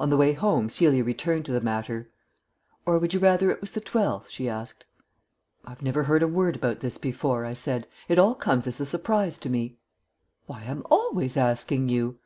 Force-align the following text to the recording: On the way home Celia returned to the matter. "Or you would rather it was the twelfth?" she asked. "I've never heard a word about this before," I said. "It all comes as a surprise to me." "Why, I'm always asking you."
On 0.00 0.10
the 0.10 0.16
way 0.16 0.32
home 0.32 0.68
Celia 0.68 1.04
returned 1.04 1.44
to 1.44 1.52
the 1.52 1.60
matter. 1.60 2.10
"Or 2.84 2.94
you 2.94 3.00
would 3.02 3.14
rather 3.14 3.52
it 3.52 3.60
was 3.60 3.70
the 3.70 3.80
twelfth?" 3.80 4.28
she 4.32 4.48
asked. 4.48 4.84
"I've 5.64 5.80
never 5.80 6.02
heard 6.02 6.24
a 6.24 6.26
word 6.26 6.56
about 6.56 6.80
this 6.80 6.98
before," 6.98 7.44
I 7.44 7.52
said. 7.54 7.86
"It 8.08 8.18
all 8.18 8.34
comes 8.34 8.66
as 8.66 8.80
a 8.80 8.84
surprise 8.84 9.38
to 9.38 9.48
me." 9.48 9.78
"Why, 10.46 10.62
I'm 10.64 10.82
always 10.90 11.36
asking 11.36 11.88
you." 11.88 12.18